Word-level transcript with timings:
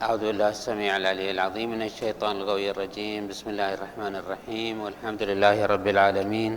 أعوذ 0.00 0.32
بالله 0.32 0.48
السميع 0.48 0.96
العلي 0.96 1.30
العظيم 1.36 1.76
من 1.76 1.82
الشيطان 1.84 2.40
الغوي 2.40 2.72
الرجيم. 2.72 3.28
بسم 3.28 3.52
الله 3.52 3.74
الرحمن 3.76 4.16
الرحيم. 4.16 4.80
والحمد 4.80 5.22
لله 5.28 5.56
رب 5.68 5.86
العالمين. 5.86 6.52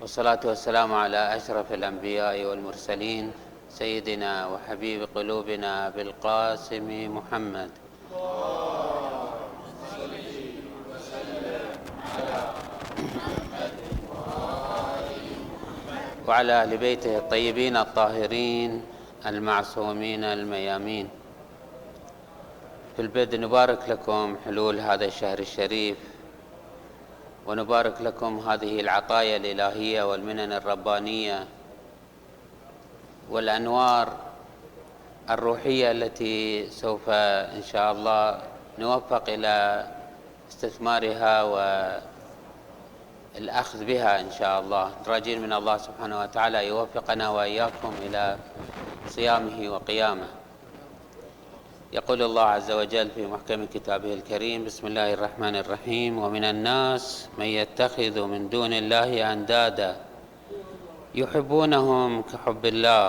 والصلاة 0.00 0.38
والسلام 0.46 0.94
على 0.94 1.18
أشرف 1.36 1.72
الأنبياء 1.74 2.46
والمرسلين 2.46 3.34
سيدنا 3.74 4.46
وحبيب 4.46 5.10
قلوبنا 5.10 5.90
بالقاسم 5.98 6.88
محمد. 7.10 7.70
وعلى 16.28 16.52
أهل 16.52 16.72
بيته 16.78 17.18
الطيبين 17.18 17.76
الطاهرين 17.76 18.70
المعصومين 19.26 20.22
الميامين. 20.24 21.21
في 22.96 23.02
البدء 23.02 23.40
نبارك 23.40 23.88
لكم 23.88 24.36
حلول 24.44 24.80
هذا 24.80 25.04
الشهر 25.04 25.38
الشريف 25.38 25.96
ونبارك 27.46 28.00
لكم 28.00 28.38
هذه 28.38 28.80
العطايا 28.80 29.36
الإلهية 29.36 30.02
والمنن 30.02 30.52
الربانية 30.52 31.46
والأنوار 33.30 34.16
الروحية 35.30 35.90
التي 35.90 36.70
سوف 36.70 37.08
إن 37.08 37.62
شاء 37.62 37.92
الله 37.92 38.42
نوفق 38.78 39.24
إلى 39.28 39.86
استثمارها 40.50 41.42
والأخذ 43.34 43.84
بها 43.84 44.20
إن 44.20 44.30
شاء 44.30 44.60
الله. 44.60 44.90
راجين 45.06 45.42
من 45.42 45.52
الله 45.52 45.76
سبحانه 45.76 46.20
وتعالى 46.20 46.66
يوفقنا 46.66 47.28
وإياكم 47.28 47.92
إلى 48.06 48.36
صيامه 49.08 49.68
وقيامه. 49.70 50.41
يقول 51.92 52.22
الله 52.22 52.42
عز 52.42 52.70
وجل 52.70 53.10
في 53.10 53.26
محكم 53.26 53.64
كتابه 53.64 54.14
الكريم 54.14 54.64
بسم 54.64 54.86
الله 54.86 55.12
الرحمن 55.12 55.56
الرحيم 55.56 56.18
ومن 56.18 56.44
الناس 56.44 57.28
من 57.38 57.44
يتخذ 57.44 58.16
من 58.24 58.48
دون 58.48 58.72
الله 58.72 59.32
أندادا 59.32 59.96
يحبونهم 61.14 62.22
كحب 62.22 62.66
الله 62.66 63.08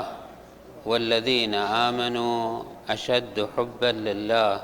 والذين 0.86 1.56
آمنوا 1.56 2.64
أشد 2.90 3.48
حبا 3.58 3.92
لله. 3.92 4.64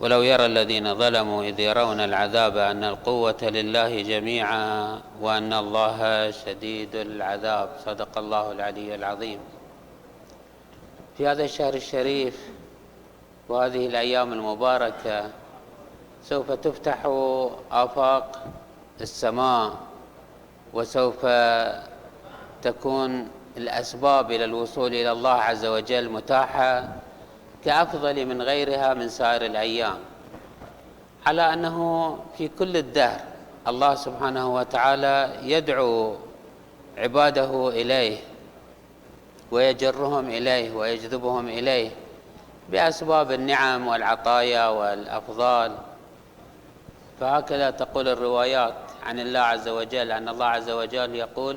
ولو 0.00 0.22
يرى 0.22 0.46
الذين 0.46 0.94
ظلموا 0.94 1.44
إذ 1.44 1.60
يرون 1.60 2.00
العذاب 2.00 2.56
أن 2.56 2.84
القوة 2.84 3.42
لله 3.42 4.02
جميعا 4.02 5.00
وأن 5.20 5.52
الله 5.52 6.30
شديد 6.30 6.96
العذاب. 6.96 7.68
صدق 7.84 8.18
الله 8.18 8.52
العلي 8.52 8.94
العظيم. 8.94 9.40
في 11.16 11.26
هذا 11.26 11.44
الشهر 11.44 11.74
الشريف 11.74 12.57
وهذه 13.48 13.86
الأيام 13.86 14.32
المباركة 14.32 15.30
سوف 16.24 16.52
تفتح 16.52 16.98
آفاق 17.72 18.44
السماء 19.00 19.72
وسوف 20.74 21.26
تكون 22.62 23.28
الأسباب 23.56 24.30
إلى 24.30 24.44
الوصول 24.44 24.94
إلى 24.94 25.12
الله 25.12 25.30
عز 25.30 25.66
وجل 25.66 26.08
متاحة 26.10 26.88
كأفضل 27.64 28.26
من 28.26 28.42
غيرها 28.42 28.94
من 28.94 29.08
سائر 29.08 29.44
الأيام. 29.44 29.98
على 31.26 31.52
أنه 31.52 32.18
في 32.38 32.48
كل 32.48 32.76
الدهر 32.76 33.20
الله 33.68 33.94
سبحانه 33.94 34.54
وتعالى 34.54 35.32
يدعو 35.42 36.14
عباده 36.98 37.68
إليه 37.68 38.18
ويجرهم 39.50 40.28
إليه 40.28 40.72
ويجذبهم 40.76 41.48
إليه 41.48 41.90
بأسباب 42.68 43.32
النعم 43.32 43.86
والعطايا 43.86 44.68
والأفضال. 44.68 45.76
فهكذا 47.20 47.70
تقول 47.70 48.08
الروايات 48.08 48.74
عن 49.06 49.20
الله 49.20 49.40
عز 49.40 49.68
وجل 49.68 50.12
أن 50.12 50.28
الله 50.28 50.46
عز 50.46 50.70
وجل 50.70 51.14
يقول 51.14 51.56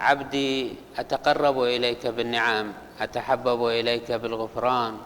عبدي 0.00 0.74
أتقرب 0.98 1.62
إليك 1.62 2.06
بالنعم 2.06 2.72
أتحبب 3.00 3.66
إليك 3.68 4.12
بالغفران. 4.12 4.98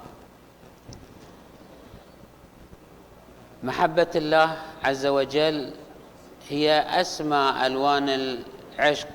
محبة 3.63 4.11
الله 4.15 4.57
عز 4.85 5.07
وجل 5.07 5.73
هي 6.49 7.01
أسمى 7.01 7.55
ألوان 7.67 8.09
العشق 8.09 9.09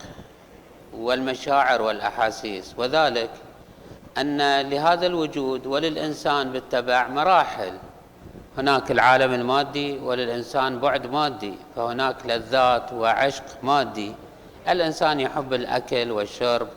والمشاعر 0.93 1.81
والأحاسيس 1.81 2.75
وذلك 2.77 3.29
أن 4.18 4.62
لهذا 4.62 5.06
الوجود 5.06 5.68
وللإنسان 5.68 6.51
بالتبع 6.51 7.07
مراحل. 7.07 7.74
هناك 8.57 8.91
العالم 8.91 9.34
المادي 9.34 9.97
وللإنسان 9.97 10.79
بعد 10.79 11.07
مادي 11.07 11.53
فهناك 11.75 12.16
لذات 12.25 12.94
وعشق 12.94 13.44
مادي. 13.63 14.13
الإنسان 14.69 15.19
يحب 15.19 15.53
الأكل 15.53 16.12
والشرب 16.12 16.68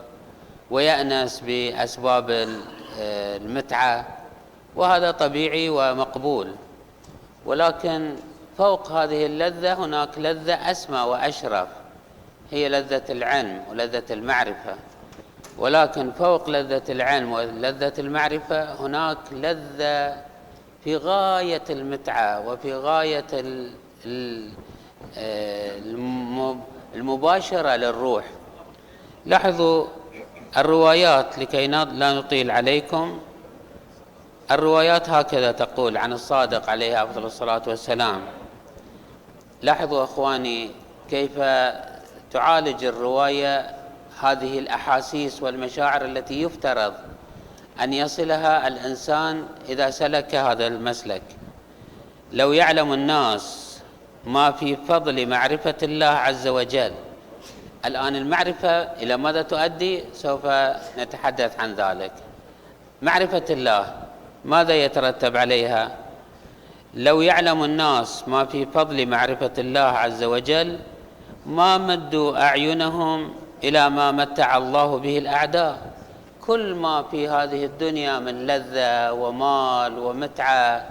ويأنس 0.71 1.43
بأسباب 1.47 2.49
المتعة 3.01 4.07
وهذا 4.77 5.11
طبيعي 5.11 5.69
ومقبول. 5.69 6.55
ولكن 7.47 8.17
فوق 8.59 8.93
هذه 8.93 9.27
اللذة 9.27 9.75
هناك 9.75 10.19
لذة 10.19 10.71
أسمى 10.71 10.99
وأشرف 10.99 11.69
هي 12.51 12.69
لذة 12.69 13.03
العلم 13.11 13.63
ولذة 13.71 14.03
المعرفة. 14.11 14.75
ولكن 15.59 16.13
فوق 16.13 16.51
لذة 16.51 16.83
العلم 16.89 17.33
ولذة 17.33 17.93
المعرفة 17.99 18.75
هناك 18.75 19.19
لذة 19.33 20.17
في 20.85 20.97
غاية 20.97 21.63
المتعة 21.71 22.49
وفي 22.49 22.75
غاية 22.75 23.27
المباشرة 26.95 27.77
للروح. 27.77 28.25
لاحظوا 29.27 29.87
الروايات 30.57 31.39
لكي 31.39 31.67
لا 31.67 32.13
نطيل 32.15 32.51
عليكم. 32.51 33.21
الروايات 34.51 35.11
هكذا 35.11 35.53
تقول 35.53 35.97
عن 35.97 36.13
الصادق 36.13 36.71
عليه 36.71 37.03
أفضل 37.03 37.25
الصلاة 37.25 37.63
والسلام. 37.67 38.21
لاحظوا 39.63 40.05
أخواني 40.05 40.71
كيف 41.11 41.39
تعالج 42.33 42.85
الرواية 42.85 43.76
هذه 44.21 44.59
الأحاسيس 44.59 45.43
والمشاعر 45.43 46.05
التي 46.05 46.43
يفترض 46.43 46.95
أن 47.83 47.93
يصلها 47.93 48.69
الإنسان 48.69 49.47
إذا 49.69 49.91
سلك 49.91 50.35
هذا 50.35 50.67
المسلك. 50.67 51.23
لو 52.33 52.53
يعلم 52.53 52.93
الناس 52.93 53.77
ما 54.25 54.51
في 54.51 54.77
فضل 54.77 55.29
معرفة 55.29 55.75
الله 55.83 56.07
عز 56.07 56.49
وجل 56.49 56.93
الآن 57.85 58.17
المعرفة 58.17 58.83
إلى 58.83 59.17
ماذا 59.17 59.43
تؤدي؟ 59.43 60.05
سوف 60.13 60.47
نتحدث 60.99 61.61
عن 61.61 61.75
ذلك. 61.75 62.13
معرفة 63.03 63.45
الله 63.51 63.95
ماذا 64.45 64.75
يترتب 64.75 65.37
عليها؟ 65.37 65.97
لو 66.95 67.21
يعلم 67.21 67.65
الناس 67.65 68.29
ما 68.29 68.45
في 68.45 68.67
فضل 68.67 69.07
معرفة 69.07 69.53
الله 69.59 69.81
عز 69.81 70.25
وجل 70.25 70.79
ما 71.47 71.79
مدوا 71.79 72.43
أعينهم 72.43 73.35
إلى 73.65 73.91
ما 73.91 74.13
متع 74.13 74.57
الله 74.57 74.99
به 74.99 75.19
الأعداء. 75.19 75.79
كل 76.47 76.75
ما 76.75 77.03
في 77.03 77.29
هذه 77.29 77.65
الدنيا 77.65 78.19
من 78.19 78.47
لذة 78.47 79.13
ومال 79.13 79.99
ومتعة 79.99 80.87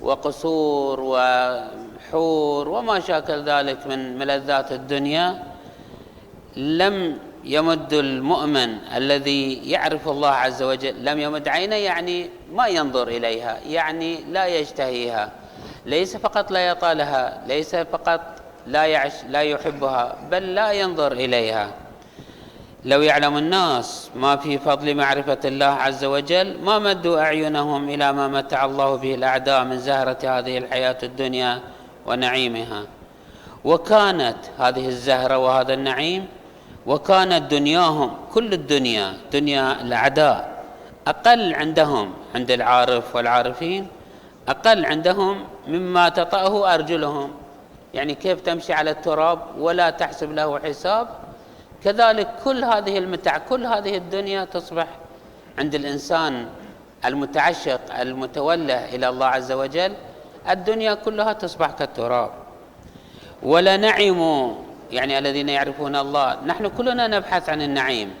وقصور 0.00 1.00
وحور 1.00 2.68
وما 2.68 3.00
شاكل 3.00 3.42
ذلك 3.44 3.86
من 3.86 4.18
ملذات 4.18 4.72
الدنيا 4.72 5.42
لم 6.56 7.18
يمد 7.44 7.92
المؤمن 7.92 8.78
الذي 8.96 9.70
يعرف 9.70 10.08
الله 10.08 10.28
عز 10.28 10.62
وجل 10.62 11.04
لم 11.04 11.18
يمد 11.20 11.48
عينه 11.48 11.76
يعني 11.76 12.30
ما 12.52 12.66
ينظر 12.66 13.08
إليها 13.08 13.58
يعني 13.68 14.24
لا 14.30 14.46
يشتهيها. 14.46 15.30
ليس 15.86 16.16
فقط 16.16 16.50
لا 16.50 16.68
يطالها 16.68 17.42
ليس 17.46 17.76
فقط 17.76 18.20
لا 18.66 18.84
يعش 18.86 19.12
لا 19.28 19.42
يحبها 19.42 20.16
بل 20.30 20.54
لا 20.54 20.72
ينظر 20.72 21.12
إليها. 21.12 21.83
لو 22.84 23.02
يعلم 23.02 23.36
الناس 23.36 24.10
ما 24.16 24.36
في 24.36 24.58
فضل 24.58 24.94
معرفة 24.94 25.38
الله 25.44 25.66
عز 25.66 26.04
وجل 26.04 26.58
ما 26.60 26.78
مدوا 26.78 27.20
أعينهم 27.20 27.88
إلى 27.88 28.12
ما 28.12 28.28
متع 28.28 28.64
الله 28.64 28.96
به 28.96 29.14
الأعداء 29.14 29.64
من 29.64 29.78
زهرة 29.78 30.18
هذه 30.24 30.58
الحياة 30.58 30.98
الدنيا 31.02 31.60
ونعيمها. 32.06 32.82
وكانت 33.64 34.36
هذه 34.58 34.88
الزهرة 34.88 35.38
وهذا 35.38 35.74
النعيم 35.74 36.26
وكانت 36.86 37.50
دنياهم 37.50 38.10
كل 38.34 38.52
الدنيا 38.52 39.12
دنيا 39.32 39.80
الأعداء 39.80 40.64
أقل 41.06 41.54
عندهم 41.54 42.12
عند 42.34 42.50
العارف 42.50 43.16
والعارفين 43.16 43.88
أقل 44.48 44.86
عندهم 44.86 45.44
مما 45.68 46.08
تطأه 46.08 46.74
أرجلهم. 46.74 47.30
يعني 47.94 48.14
كيف 48.14 48.40
تمشي 48.40 48.72
على 48.72 48.90
التراب 48.90 49.38
ولا 49.58 49.90
تحسب 49.90 50.32
له 50.32 50.58
حساب؟ 50.58 51.23
كذلك 51.84 52.28
كل 52.44 52.64
هذه 52.64 52.98
المتع 52.98 53.38
كل 53.38 53.66
هذه 53.66 53.96
الدنيا 53.96 54.44
تصبح 54.44 54.86
عند 55.58 55.74
الإنسان 55.74 56.46
المتعشق 57.04 57.80
المتوله 58.00 58.94
إلى 58.94 59.08
الله 59.08 59.26
عز 59.26 59.52
وجل. 59.52 59.92
الدنيا 60.50 60.94
كلها 60.94 61.32
تصبح 61.32 61.70
كالتراب. 61.70 62.30
ولا 63.42 63.76
نعم 63.76 64.54
يعني 64.90 65.18
الذين 65.18 65.48
يعرفون 65.48 65.96
الله. 65.96 66.44
نحن 66.46 66.68
كلنا 66.68 67.06
نبحث 67.06 67.48
عن 67.48 67.62
النعيم. 67.62 68.14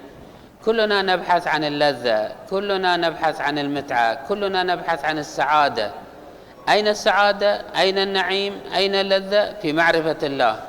كلنا 0.64 1.02
نبحث 1.02 1.46
عن 1.46 1.64
اللذة. 1.64 2.32
كلنا 2.50 2.96
نبحث 2.96 3.40
عن 3.40 3.58
المتعة. 3.58 4.14
كلنا 4.28 4.62
نبحث 4.62 5.04
عن 5.04 5.18
السعادة. 5.18 5.90
أين 6.68 6.88
السعادة؟ 6.88 7.62
أين 7.76 7.98
النعيم؟ 7.98 8.60
أين 8.76 8.94
اللذة؟ 8.94 9.52
في 9.62 9.72
معرفة 9.72 10.16
الله. 10.22 10.60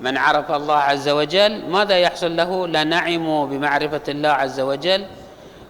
من 0.00 0.16
عرف 0.16 0.50
الله 0.52 0.76
عز 0.76 1.08
وجل 1.08 1.70
ماذا 1.70 1.98
يحصل 1.98 2.36
له؟ 2.36 2.66
لنعموا 2.66 3.46
بمعرفة 3.46 4.00
الله 4.08 4.28
عز 4.28 4.60
وجل 4.60 5.06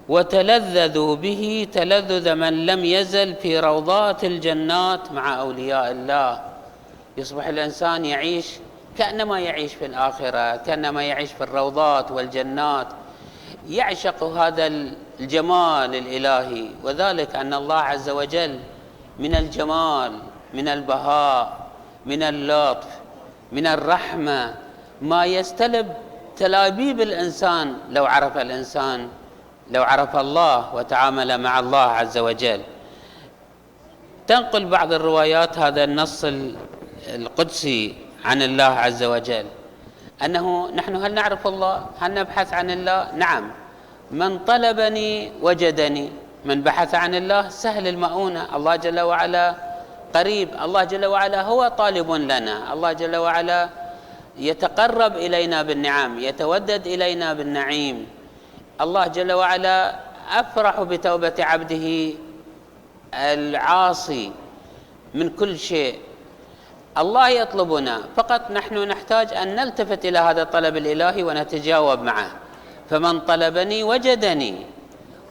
وتلذذوا 0.09 1.17
به 1.17 1.69
تلذذ 1.73 2.35
من 2.35 2.67
لم 2.67 2.85
يزل 2.85 3.35
في 3.35 3.61
روضات 3.61 4.25
الجنات 4.25 5.13
مع 5.13 5.41
أولياء 5.41 5.91
الله. 5.91 6.41
يصبح 7.17 7.47
الإنسان 7.47 8.05
يعيش 8.05 8.47
كأنما 8.99 9.41
يعيش 9.41 9.75
في 9.75 9.87
الآخرة 9.87 10.57
كأنما 10.57 11.03
يعيش 11.03 11.33
في 11.33 11.45
الروضات 11.45 12.11
والجنات. 12.11 12.87
يعشق 13.69 14.25
هذا 14.25 14.67
الجمال 15.21 15.95
الإلهي 15.95 16.69
وذلك 16.85 17.37
أن 17.37 17.55
الله 17.55 17.75
عز 17.75 18.11
وجل 18.11 18.59
من 19.19 19.35
الجمال 19.35 20.13
من 20.55 20.69
البهاء 20.69 21.67
من 22.07 22.23
اللطف 22.23 22.87
من 23.53 23.67
الرحمة 23.67 24.55
ما 25.03 25.25
يستلب 25.25 25.87
تلابيب 26.37 27.01
الإنسان 27.01 27.75
لو 27.91 28.05
عرف 28.07 28.37
الإنسان 28.37 29.09
لو 29.71 29.83
عرف 29.83 30.17
الله 30.17 30.75
وتعامل 30.75 31.41
مع 31.41 31.59
الله 31.61 31.79
عز 31.79 32.19
وجل. 32.19 32.61
تنقل 34.27 34.65
بعض 34.65 34.93
الروايات 34.93 35.59
هذا 35.59 35.85
النص 35.85 36.25
القدسي 37.09 37.95
عن 38.25 38.43
الله 38.43 38.65
عز 38.65 39.03
وجل. 39.03 39.47
أنه 40.25 40.71
نحن 40.71 40.97
هل 40.97 41.15
نعرف 41.15 41.47
الله؟ 41.47 41.87
هل 42.01 42.15
نبحث 42.15 42.53
عن 42.53 42.71
الله؟ 42.71 43.15
نعم. 43.15 43.51
من 44.11 44.39
طلبني 44.39 45.33
وجدني. 45.43 46.11
من 46.45 46.63
بحث 46.63 46.95
عن 46.95 47.15
الله 47.15 47.49
سهل 47.49 47.89
المؤونة. 47.89 48.57
الله 48.57 48.77
جل 48.77 49.01
وعلا 49.01 49.55
قريب. 50.15 50.49
الله 50.63 50.85
جل 50.85 51.05
وعلا 51.07 51.43
هو 51.43 51.69
طالب 51.69 52.11
لنا. 52.13 52.73
الله 52.73 52.93
جل 52.93 53.17
وعلا 53.17 53.69
يتقرب 54.39 55.17
إلينا 55.17 55.63
بالنعم 55.63 56.19
يتودد 56.19 56.87
إلينا 56.87 57.33
بالنعيم. 57.33 58.07
الله 58.81 59.07
جل 59.07 59.33
وعلا 59.33 59.77
أفرح 60.31 60.83
بتوبة 60.83 61.35
عبده 61.39 62.13
العاصي 63.15 64.33
من 65.15 65.29
كل 65.31 65.59
شيء. 65.59 65.99
الله 66.99 67.29
يطلبنا. 67.29 68.01
فقط 68.17 68.51
نحن 68.51 68.89
نحتاج 68.89 69.35
أن 69.35 69.57
نلتفت 69.57 70.05
إلى 70.05 70.19
هذا 70.19 70.43
الطلب 70.43 70.77
الإلهي 70.77 71.23
ونتجاوب 71.23 72.01
معه. 72.03 72.31
فمن 72.91 73.21
طلبني 73.21 73.85
وجدني 73.85 74.55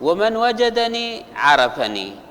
ومن 0.01 0.37
وجدني 0.37 1.25
عرفني. 1.35 2.24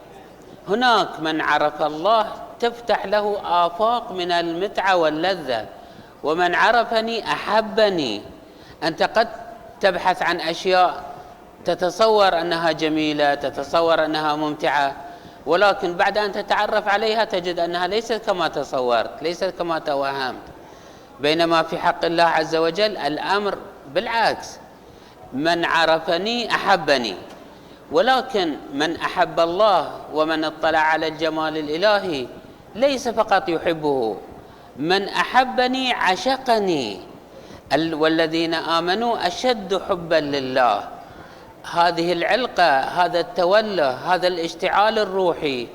هناك 0.68 1.20
من 1.20 1.40
عرف 1.40 1.82
الله 1.82 2.26
تفتح 2.60 3.06
له 3.06 3.40
آفاق 3.66 4.12
من 4.12 4.32
المتعة 4.32 4.96
واللذة. 4.96 5.66
ومن 6.22 6.54
عرفني 6.54 7.32
أحبني. 7.32 8.22
أنت 8.82 9.02
قد 9.02 9.28
تبحث 9.80 10.22
عن 10.22 10.40
أشياء 10.40 11.04
تتصور 11.64 12.40
أنها 12.40 12.72
جميلة 12.72 13.34
تتصور 13.34 14.04
أنها 14.04 14.36
ممتعة. 14.36 14.96
ولكن 15.46 15.96
بعد 15.96 16.18
أن 16.18 16.32
تتعرف 16.32 16.88
عليها 16.88 17.24
تجد 17.24 17.58
أنها 17.58 17.86
ليست 17.86 18.22
كما 18.26 18.48
تصورت 18.48 19.22
ليست 19.22 19.54
كما 19.58 19.78
توهمت. 19.78 20.42
بينما 21.20 21.62
في 21.62 21.78
حق 21.78 22.04
الله 22.04 22.24
عز 22.24 22.56
وجل 22.56 22.96
الأمر 22.96 23.58
بالعكس. 23.94 24.58
من 25.32 25.64
عرفني 25.64 26.50
أحبني. 26.54 27.16
ولكن 27.92 28.56
من 28.74 28.96
أحب 28.96 29.40
الله 29.40 30.00
ومن 30.12 30.44
اطلع 30.44 30.78
على 30.78 31.08
الجمال 31.08 31.58
الإلهي 31.58 32.26
ليس 32.74 33.08
فقط 33.08 33.48
يحبه 33.48 34.16
من 34.76 35.08
أحبني 35.08 35.92
عشقني. 35.92 37.00
والذين 37.74 38.54
آمنوا 38.54 39.26
أشد 39.26 39.82
حبا 39.88 40.20
لله. 40.20 40.88
هذه 41.72 42.12
العلقة 42.12 42.78
هذا 42.80 43.20
التوله 43.20 43.90
هذا 43.90 44.28
الاشتعال 44.28 44.98
الروحي 44.98 45.68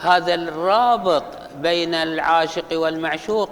هذا 0.00 0.34
الرابط 0.34 1.24
بين 1.56 1.94
العاشق 1.94 2.64
والمعشوق 2.72 3.50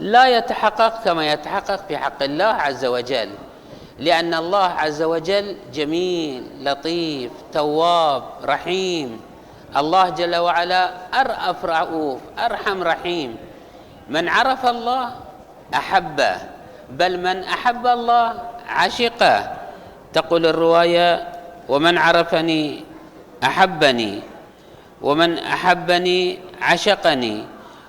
لا 0.00 0.36
يتحقق 0.36 1.04
كما 1.04 1.32
يتحقق 1.32 1.86
في 1.88 1.96
حق 1.96 2.22
الله 2.22 2.44
عز 2.44 2.84
وجل. 2.84 3.30
لأن 3.98 4.34
الله 4.34 4.68
عز 4.78 5.02
وجل 5.02 5.56
جميل 5.74 6.62
لطيف 6.62 7.32
تواب 7.52 8.22
رحيم. 8.44 9.20
الله 9.76 10.08
جل 10.08 10.36
وعلا 10.36 10.82
أرأف 11.14 11.58
رؤوف 11.64 12.20
أرحم 12.38 12.82
رحيم. 12.82 13.36
من 14.08 14.28
عرف 14.28 14.66
الله 14.66 15.04
أحبه 15.74 16.36
بل 16.90 17.20
من 17.20 17.44
أحب 17.44 17.84
الله 17.86 18.26
عشقه. 18.68 19.36
تقول 20.12 20.46
الرواية 20.46 21.28
ومن 21.68 21.98
عرفني 21.98 22.84
أحبني 23.44 24.22
ومن 25.02 25.38
أحبني 25.38 26.38
عشقني 26.62 27.36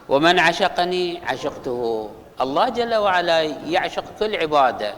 ومن 0.10 0.40
عشقني 0.40 1.06
عشقته. 1.28 2.10
الله 2.42 2.70
جل 2.70 2.94
وعلا 2.96 3.42
يعشق 3.70 4.04
كل 4.20 4.36
عبادة. 4.36 4.94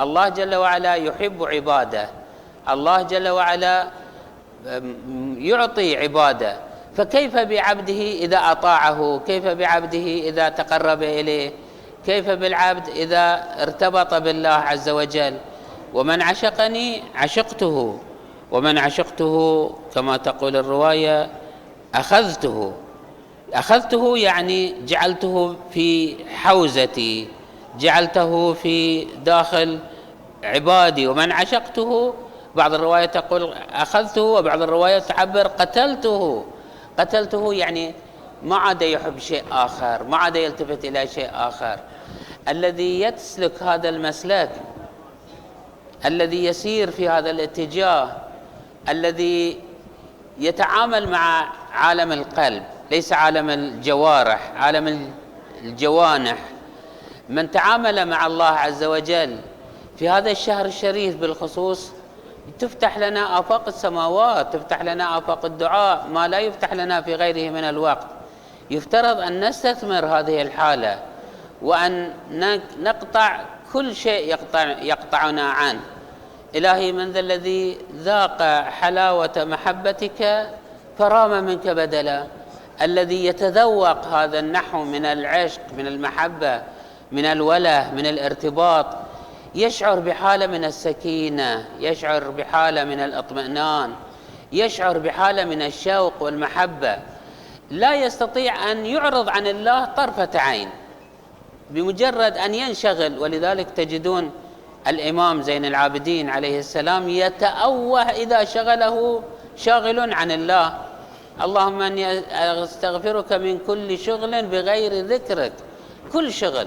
الله 0.00 0.28
جل 0.28 0.54
وعلا 0.54 0.94
يحب 0.94 1.44
عباده. 1.44 2.08
الله 2.68 3.02
جل 3.02 3.28
وعلا 3.28 3.86
يعطي 5.38 5.96
عباده. 5.96 6.56
فكيف 6.96 7.36
بعبده 7.36 8.02
إذا 8.24 8.38
أطاعه؟ 8.38 9.20
كيف 9.26 9.46
بعبده 9.46 10.06
إذا 10.28 10.48
تقرب 10.48 11.02
إليه؟ 11.02 11.52
كيف 12.06 12.30
بالعبد 12.30 12.88
إذا 12.88 13.44
ارتبط 13.62 14.14
بالله 14.14 14.48
عز 14.48 14.88
وجل؟ 14.88 15.36
ومن 15.94 16.22
عشقني 16.22 17.02
عشقته 17.14 17.98
ومن 18.50 18.78
عشقته 18.78 19.70
كما 19.94 20.16
تقول 20.16 20.56
الرواية 20.56 21.30
أخذته. 21.94 22.72
أخذته 23.54 24.18
يعني 24.18 24.74
جعلته 24.86 25.56
في 25.70 26.16
حوزتي. 26.28 27.28
جعلته 27.78 28.52
في 28.52 29.04
داخل 29.04 29.78
عبادي 30.44 31.06
ومن 31.06 31.32
عشقته. 31.32 32.14
بعض 32.54 32.74
الروايات 32.74 33.14
تقول 33.14 33.54
أخذته 33.72 34.22
وبعض 34.22 34.62
الروايات 34.62 35.04
تعبر 35.04 35.46
قتلته. 35.46 36.44
قتلته 36.98 37.54
يعني 37.54 37.94
ما 38.42 38.56
عاد 38.56 38.82
يحب 38.82 39.18
شيء 39.18 39.44
آخر 39.52 40.02
ما 40.02 40.16
عاد 40.16 40.36
يلتفت 40.36 40.84
إلى 40.84 41.06
شيء 41.06 41.30
آخر. 41.34 41.78
الذي 42.48 43.00
يسلك 43.00 43.62
هذا 43.62 43.88
المسلك 43.88 44.50
الذي 46.04 46.44
يسير 46.44 46.90
في 46.90 47.08
هذا 47.08 47.30
الاتجاه 47.30 48.16
الذي 48.88 49.60
يتعامل 50.38 51.08
مع 51.10 51.52
عالم 51.72 52.12
القلب 52.12 52.62
ليس 52.90 53.12
عالم 53.12 53.50
الجوارح 53.50 54.52
عالم 54.56 55.12
الجوانح. 55.62 56.36
من 57.28 57.50
تعامل 57.50 58.06
مع 58.08 58.26
الله 58.26 58.44
عز 58.44 58.84
وجل 58.84 59.38
في 59.96 60.08
هذا 60.08 60.30
الشهر 60.30 60.66
الشريف 60.66 61.16
بالخصوص 61.16 61.92
تفتح 62.58 62.98
لنا 62.98 63.38
آفاق 63.38 63.68
السماوات 63.68 64.52
تفتح 64.52 64.82
لنا 64.82 65.18
آفاق 65.18 65.44
الدعاء 65.44 66.06
ما 66.12 66.28
لا 66.28 66.38
يفتح 66.38 66.72
لنا 66.72 67.00
في 67.00 67.14
غيره 67.14 67.50
من 67.50 67.64
الوقت. 67.64 68.06
يفترض 68.70 69.20
أن 69.20 69.48
نستثمر 69.48 70.06
هذه 70.06 70.42
الحالة 70.42 70.98
وأن 71.62 72.12
نقطع 72.82 73.40
كل 73.72 73.94
شيء 73.94 74.28
يقطع 74.28 74.62
يقطعنا 74.62 75.42
عنه. 75.42 75.80
إلهي 76.54 76.92
من 76.92 77.12
ذا 77.12 77.20
الذي 77.20 77.78
ذاق 77.96 78.42
حلاوة 78.64 79.32
محبتك 79.36 80.50
فرام 80.98 81.44
منك 81.44 81.68
بدلا. 81.68 82.26
الذي 82.82 83.26
يتذوق 83.26 84.06
هذا 84.06 84.38
النحو 84.38 84.84
من 84.84 85.04
العشق 85.04 85.60
من 85.76 85.86
المحبة 85.86 86.62
من 87.12 87.24
الوله 87.24 87.90
من 87.94 88.06
الارتباط. 88.06 88.86
يشعر 89.54 90.00
بحالة 90.00 90.46
من 90.46 90.64
السكينة 90.64 91.68
يشعر 91.80 92.30
بحالة 92.30 92.84
من 92.84 93.00
الاطمئنان 93.00 93.92
يشعر 94.52 94.98
بحالة 94.98 95.44
من 95.44 95.62
الشوق 95.62 96.22
والمحبة. 96.22 96.98
لا 97.70 97.94
يستطيع 97.94 98.72
أن 98.72 98.86
يعرض 98.86 99.28
عن 99.28 99.46
الله 99.46 99.84
طرفة 99.84 100.28
عين. 100.34 100.68
بمجرد 101.70 102.36
أن 102.36 102.54
ينشغل 102.54 103.18
ولذلك 103.18 103.70
تجدون 103.70 104.30
الإمام 104.86 105.42
زين 105.42 105.64
العابدين 105.64 106.30
عليه 106.30 106.58
السلام 106.58 107.08
يتأوه 107.08 108.02
إذا 108.02 108.44
شغله 108.44 109.22
شاغل 109.56 110.14
عن 110.14 110.30
الله. 110.30 110.78
اللهم 111.42 111.82
أني 111.82 112.18
أستغفرك 112.62 113.32
من 113.32 113.58
كل 113.66 113.98
شغل 113.98 114.46
بغير 114.46 115.06
ذكرك. 115.06 115.52
كل 116.12 116.32
شغل. 116.32 116.66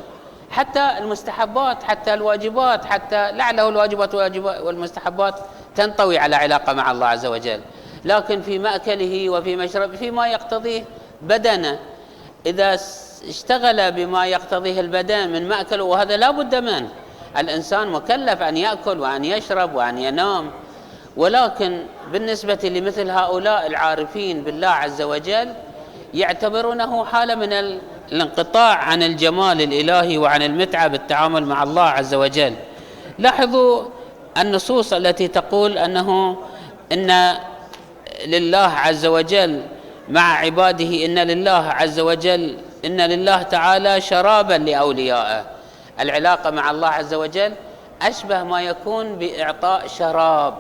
حتى 0.51 0.97
المستحبات 0.97 1.83
حتى 1.83 2.13
الواجبات 2.13 2.85
حتى 2.85 3.31
لعله 3.31 3.69
الواجبات 3.69 4.15
والمستحبات 4.45 5.35
تنطوي 5.75 6.17
على 6.17 6.35
علاقة 6.35 6.73
مع 6.73 6.91
الله 6.91 7.07
عز 7.07 7.25
وجل. 7.25 7.61
لكن 8.05 8.41
في 8.41 8.59
مأكله 8.59 9.29
وفي 9.29 9.55
مشربه 9.55 9.97
فيما 9.97 10.27
يقتضيه 10.27 10.83
بدنه. 11.21 11.79
إذا 12.45 12.79
اشتغل 13.29 13.91
بما 13.91 14.25
يقتضيه 14.25 14.79
البدن 14.79 15.29
من 15.29 15.47
ماكل 15.47 15.81
وهذا 15.81 16.17
لا 16.17 16.31
بد 16.31 16.55
منه 16.55 16.89
الإنسان 17.37 17.87
مكلف 17.87 18.41
أن 18.41 18.57
يأكل 18.57 18.99
وأن 18.99 19.25
يشرب 19.25 19.75
وأن 19.75 19.97
ينام. 19.97 20.51
ولكن 21.17 21.83
بالنسبة 22.11 22.59
لمثل 22.63 23.09
هؤلاء 23.09 23.67
العارفين 23.67 24.43
بالله 24.43 24.67
عز 24.67 25.01
وجل 25.01 25.53
يعتبرونه 26.17 27.05
حالة 27.05 27.35
من 27.35 27.53
الانقطاع 27.53 28.75
عن 28.75 29.03
الجمال 29.03 29.61
الإلهي 29.61 30.17
وعن 30.17 30.41
المتعة 30.41 30.87
بالتعامل 30.87 31.45
مع 31.45 31.63
الله 31.63 31.81
عز 31.81 32.13
وجل. 32.13 32.53
لاحظوا 33.19 33.83
النصوص 34.37 34.93
التي 34.93 35.27
تقول 35.27 35.77
أنه 35.77 36.37
إن 36.91 37.37
لله 38.27 38.57
عز 38.57 39.05
وجل 39.05 39.61
مع 40.09 40.37
عباده 40.37 41.05
إن 41.05 41.19
لله 41.19 41.51
عز 41.69 41.99
وجل 41.99 42.57
إن 42.85 43.01
لله 43.01 43.41
تعالى 43.41 44.01
شرابا 44.01 44.53
لأوليائه. 44.53 45.45
العلاقة 45.99 46.49
مع 46.49 46.71
الله 46.71 46.87
عز 46.87 47.13
وجل 47.13 47.53
أشبه 48.01 48.43
ما 48.43 48.61
يكون 48.61 49.15
بإعطاء 49.15 49.87
شراب. 49.87 50.53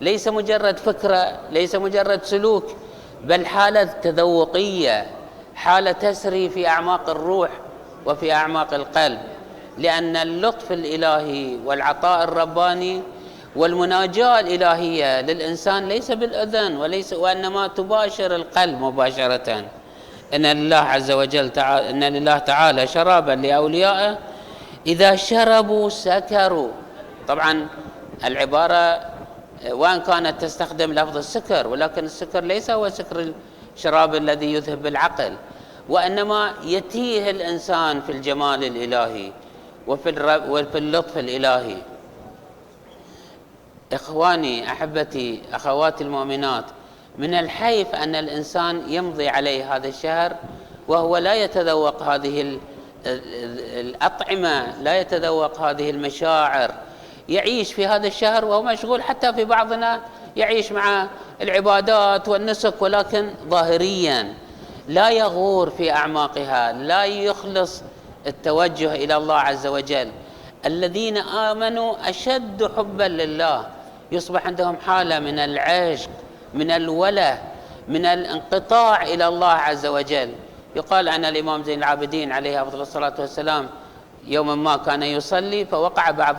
ليس 0.00 0.28
مجرد 0.28 0.78
فكرة 0.78 1.38
ليس 1.50 1.74
مجرد 1.74 2.24
سلوك 2.24 2.76
بل 3.24 3.46
حالة 3.46 3.84
تذوقية 3.84 5.06
حالة 5.54 5.92
تسري 5.92 6.48
في 6.48 6.68
أعماق 6.68 7.10
الروح 7.10 7.50
وفي 8.06 8.32
أعماق 8.32 8.74
القلب. 8.74 9.18
لأن 9.78 10.16
اللطف 10.16 10.72
الإلهي 10.72 11.56
والعطاء 11.64 12.24
الرباني 12.24 13.02
والمناجاة 13.56 14.40
الإلهية 14.40 15.20
للإنسان 15.20 15.88
ليس 15.88 16.10
بالأذن 16.10 16.76
وليس 16.76 17.12
وإنما 17.12 17.66
تباشر 17.66 18.36
القلب 18.36 18.80
مباشرة. 18.80 19.64
إن 20.34 20.46
لله 20.46 20.76
عز 20.76 21.10
وجل 21.10 21.50
تعالى 21.50 21.90
إن 21.90 22.04
لله 22.04 22.38
تعالى 22.38 22.86
شرابا 22.86 23.32
لأوليائه. 23.32 24.18
إذا 24.86 25.16
شربوا 25.16 25.88
سكروا. 25.88 26.70
طبعا 27.28 27.66
العبارة 28.24 29.00
وان 29.66 30.00
كانت 30.00 30.40
تستخدم 30.40 30.92
لفظ 30.92 31.16
السكر 31.16 31.68
ولكن 31.68 32.04
السكر 32.04 32.44
ليس 32.44 32.70
هو 32.70 32.88
سكر 32.88 33.32
الشراب 33.76 34.14
الذي 34.14 34.52
يذهب 34.52 34.86
العقل 34.86 35.36
وإنما 35.88 36.54
يتيه 36.64 37.30
الإنسان 37.30 38.00
في 38.00 38.12
الجمال 38.12 38.64
الإلهي 38.64 39.32
وفي 39.86 40.40
وفي 40.48 40.78
اللطف 40.78 41.18
الإلهي. 41.18 41.76
إخواني 43.92 44.72
أحبتي 44.72 45.42
أخواتي 45.52 46.04
المؤمنات 46.04 46.64
من 47.18 47.34
الحيف 47.34 47.94
أن 47.94 48.14
الإنسان 48.14 48.92
يمضي 48.92 49.28
عليه 49.28 49.76
هذا 49.76 49.88
الشهر 49.88 50.36
وهو 50.88 51.16
لا 51.16 51.34
يتذوق 51.34 52.02
هذه 52.02 52.58
الأطعمة 53.80 54.82
لا 54.82 55.00
يتذوق 55.00 55.60
هذه 55.60 55.90
المشاعر 55.90 56.74
يعيش 57.28 57.72
في 57.72 57.86
هذا 57.86 58.06
الشهر 58.06 58.44
وهو 58.44 58.62
مشغول 58.62 59.02
حتى 59.02 59.32
في 59.32 59.44
بعضنا 59.44 60.00
يعيش 60.36 60.72
مع 60.72 61.06
العبادات 61.42 62.28
والنسك 62.28 62.82
ولكن 62.82 63.30
ظاهريا 63.48 64.34
لا 64.88 65.10
يغور 65.10 65.70
في 65.70 65.92
أعماقها 65.92 66.72
لا 66.72 67.04
يخلص 67.04 67.82
التوجه 68.26 68.94
إلى 68.94 69.16
الله 69.16 69.34
عز 69.34 69.66
وجل. 69.66 70.10
الذين 70.66 71.16
آمنوا 71.16 72.10
أشد 72.10 72.70
حبا 72.76 73.02
لله. 73.04 73.66
يصبح 74.12 74.46
عندهم 74.46 74.76
حالة 74.86 75.18
من 75.18 75.38
العشق 75.38 76.10
من 76.54 76.70
الوله 76.70 77.42
من 77.88 78.06
الانقطاع 78.06 79.02
إلى 79.02 79.28
الله 79.28 79.52
عز 79.52 79.86
وجل. 79.86 80.32
يقال 80.76 81.08
عن 81.08 81.24
الإمام 81.24 81.62
زين 81.62 81.78
العابدين 81.78 82.32
عليه 82.32 82.62
أفضل 82.62 82.80
الصلاة 82.80 83.14
والسلام 83.18 83.68
يوما 84.26 84.54
ما 84.54 84.76
كان 84.76 85.02
يصلي 85.02 85.64
فوقع 85.64 86.10
بعض 86.10 86.36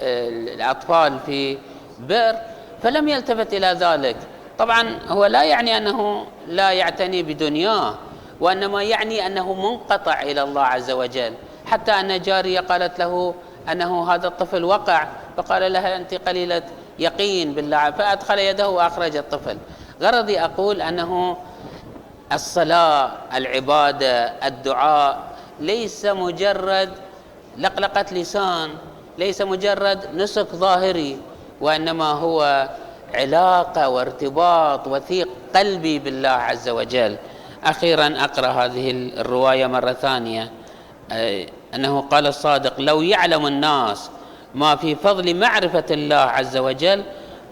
الأطفال 0.00 1.18
في 1.26 1.58
بئر 1.98 2.36
فلم 2.82 3.08
يلتفت 3.08 3.54
إلى 3.54 3.66
ذلك. 3.66 4.16
طبعا 4.58 4.98
هو 5.08 5.26
لا 5.26 5.44
يعني 5.44 5.76
أنه 5.76 6.26
لا 6.46 6.72
يعتني 6.72 7.22
بدنياه 7.22 7.94
وإنما 8.40 8.82
يعني 8.82 9.26
أنه 9.26 9.54
منقطع 9.54 10.22
إلى 10.22 10.42
الله 10.42 10.62
عز 10.62 10.90
وجل. 10.90 11.34
حتى 11.66 11.92
أن 11.92 12.22
جارية 12.22 12.60
قالت 12.60 12.98
له 12.98 13.34
أنه 13.72 14.14
هذا 14.14 14.26
الطفل 14.26 14.64
وقع 14.64 15.06
فقال 15.36 15.72
لها 15.72 15.96
أنت 15.96 16.14
قليلة 16.14 16.62
يقين 16.98 17.52
بالله 17.52 17.90
فأدخل 17.90 18.38
يده 18.38 18.68
وأخرج 18.68 19.16
الطفل. 19.16 19.58
غرضي 20.02 20.40
أقول 20.40 20.82
أنه 20.82 21.36
الصلاة 22.32 23.10
العبادة 23.34 24.24
الدعاء 24.46 25.18
ليس 25.60 26.04
مجرد 26.04 26.92
لقلقة 27.58 28.06
لسان. 28.12 28.70
ليس 29.18 29.42
مجرد 29.42 30.14
نسك 30.14 30.46
ظاهري 30.46 31.18
وإنما 31.60 32.10
هو 32.12 32.68
علاقة 33.14 33.88
وارتباط 33.88 34.86
وثيق 34.86 35.28
قلبي 35.56 35.98
بالله 35.98 36.28
عز 36.28 36.68
وجل. 36.68 37.16
أخيرا 37.64 38.14
أقرأ 38.24 38.48
هذه 38.48 38.90
الرواية 38.90 39.66
مرة 39.66 39.92
ثانية. 39.92 40.50
أنه 41.74 42.00
قال 42.00 42.26
الصادق 42.26 42.80
لو 42.80 43.02
يعلم 43.02 43.46
الناس 43.46 44.10
ما 44.54 44.76
في 44.76 44.94
فضل 44.94 45.36
معرفة 45.36 45.84
الله 45.90 46.16
عز 46.16 46.56
وجل 46.56 47.02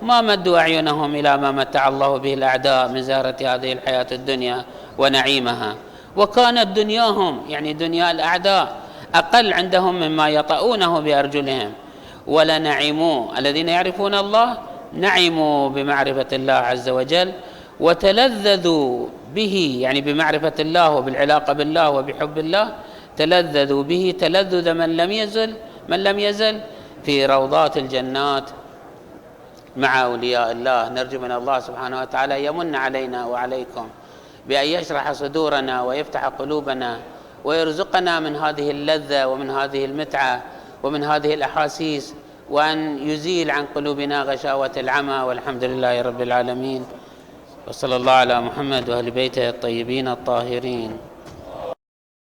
ما 0.03 0.21
مدوا 0.21 0.59
أعينهم 0.59 1.15
إلى 1.15 1.37
ما 1.37 1.51
متع 1.51 1.89
الله 1.89 2.17
به 2.17 2.35
الأعداء 2.35 2.89
من 2.89 3.03
زهرة 3.03 3.37
هذه 3.41 3.73
الحياة 3.73 4.07
الدنيا 4.13 4.65
ونعيمها. 4.99 5.75
وكانت 6.17 6.67
دنياهم 6.77 7.43
يعني 7.49 7.73
دنيا 7.73 8.11
الأعداء 8.11 8.77
أقل 9.15 9.53
عندهم 9.53 9.95
مما 9.95 10.29
يطؤونه 10.29 11.01
بأرجلهم. 11.01 11.73
ولنعموا 12.27 13.39
الذين 13.39 13.69
يعرفون 13.69 14.15
الله 14.15 14.59
نعموا 14.93 15.69
بمعرفة 15.69 16.31
الله 16.33 16.53
عز 16.53 16.89
وجل 16.89 17.33
وتلذذوا 17.81 19.07
به 19.35 19.79
يعني 19.81 20.01
بمعرفة 20.01 20.53
الله 20.61 20.91
وبالعلاقة 20.91 21.53
بالله 21.53 21.91
وبحب 21.91 22.39
الله 22.39 22.67
تلذذوا 23.17 23.83
به 23.83 24.15
تلذذ 24.19 24.67
من 24.73 24.97
لم 24.97 25.11
يزل 25.13 25.51
من 25.89 26.05
لم 26.05 26.19
يزل 26.19 26.61
في 27.05 27.27
روضات 27.27 27.77
الجنات 27.77 28.51
مع 29.77 30.03
أولياء 30.05 30.53
الله. 30.53 30.89
نرجو 30.89 31.21
من 31.21 31.33
الله 31.33 31.61
سبحانه 31.61 32.01
وتعالى 32.01 32.45
يمن 32.45 32.75
علينا 32.75 33.27
وعليكم 33.27 33.87
بأن 34.49 34.67
يشرح 34.67 35.13
صدورنا 35.13 35.83
ويفتح 35.83 36.25
قلوبنا 36.41 36.99
ويرزقنا 37.45 38.21
من 38.21 38.37
هذه 38.37 38.71
اللذة 38.71 39.27
ومن 39.27 39.51
هذه 39.51 39.85
المتعة 39.85 40.43
ومن 40.83 41.05
هذه 41.05 41.35
الأحاسيس 41.35 42.15
وأن 42.51 43.09
يزيل 43.09 43.51
عن 43.51 43.65
قلوبنا 43.75 44.23
غشاوة 44.23 44.71
العمى 44.77 45.15
والحمد 45.15 45.65
لله 45.65 46.03
رب 46.03 46.23
العالمين 46.23 46.85
وصلى 47.69 47.97
الله 47.97 48.13
على 48.13 48.41
محمد 48.41 48.91
وأهل 48.91 49.11
بيته 49.11 49.49
الطيبين 49.49 50.09
الطاهرين 50.09 50.97